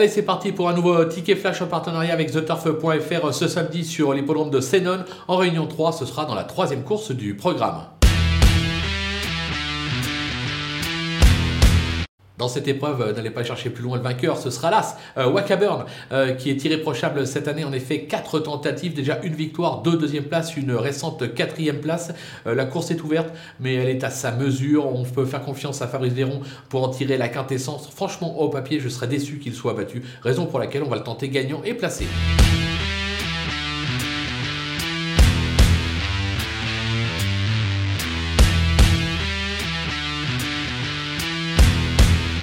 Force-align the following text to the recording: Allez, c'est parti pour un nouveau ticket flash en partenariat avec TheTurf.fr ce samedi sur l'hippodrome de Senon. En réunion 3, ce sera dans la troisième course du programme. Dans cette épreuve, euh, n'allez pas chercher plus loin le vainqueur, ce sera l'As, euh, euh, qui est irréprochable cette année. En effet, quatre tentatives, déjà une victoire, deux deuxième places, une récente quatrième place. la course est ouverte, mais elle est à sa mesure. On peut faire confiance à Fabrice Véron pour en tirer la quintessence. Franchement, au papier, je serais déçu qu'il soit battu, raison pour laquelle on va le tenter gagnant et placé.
Allez, 0.00 0.08
c'est 0.08 0.22
parti 0.22 0.52
pour 0.52 0.66
un 0.70 0.72
nouveau 0.72 1.04
ticket 1.04 1.36
flash 1.36 1.60
en 1.60 1.66
partenariat 1.66 2.14
avec 2.14 2.32
TheTurf.fr 2.32 3.34
ce 3.34 3.46
samedi 3.46 3.84
sur 3.84 4.14
l'hippodrome 4.14 4.48
de 4.48 4.58
Senon. 4.58 5.04
En 5.28 5.36
réunion 5.36 5.66
3, 5.66 5.92
ce 5.92 6.06
sera 6.06 6.24
dans 6.24 6.34
la 6.34 6.44
troisième 6.44 6.84
course 6.84 7.10
du 7.10 7.36
programme. 7.36 7.82
Dans 12.40 12.48
cette 12.48 12.68
épreuve, 12.68 13.02
euh, 13.02 13.12
n'allez 13.12 13.28
pas 13.28 13.44
chercher 13.44 13.68
plus 13.68 13.82
loin 13.82 13.98
le 13.98 14.02
vainqueur, 14.02 14.38
ce 14.38 14.48
sera 14.48 14.70
l'As, 14.70 14.96
euh, 15.18 15.30
euh, 16.10 16.32
qui 16.32 16.48
est 16.48 16.64
irréprochable 16.64 17.26
cette 17.26 17.48
année. 17.48 17.66
En 17.66 17.72
effet, 17.74 18.04
quatre 18.04 18.40
tentatives, 18.40 18.94
déjà 18.94 19.20
une 19.22 19.34
victoire, 19.34 19.82
deux 19.82 19.98
deuxième 19.98 20.24
places, 20.24 20.56
une 20.56 20.72
récente 20.72 21.34
quatrième 21.34 21.80
place. 21.80 22.14
la 22.46 22.64
course 22.64 22.90
est 22.92 23.02
ouverte, 23.02 23.28
mais 23.60 23.74
elle 23.74 23.90
est 23.90 24.04
à 24.04 24.10
sa 24.10 24.32
mesure. 24.32 24.86
On 24.86 25.04
peut 25.04 25.26
faire 25.26 25.42
confiance 25.42 25.82
à 25.82 25.86
Fabrice 25.86 26.14
Véron 26.14 26.40
pour 26.70 26.82
en 26.82 26.88
tirer 26.88 27.18
la 27.18 27.28
quintessence. 27.28 27.90
Franchement, 27.94 28.40
au 28.40 28.48
papier, 28.48 28.80
je 28.80 28.88
serais 28.88 29.06
déçu 29.06 29.38
qu'il 29.38 29.52
soit 29.52 29.74
battu, 29.74 30.02
raison 30.22 30.46
pour 30.46 30.60
laquelle 30.60 30.82
on 30.82 30.88
va 30.88 30.96
le 30.96 31.02
tenter 31.02 31.28
gagnant 31.28 31.60
et 31.62 31.74
placé. 31.74 32.06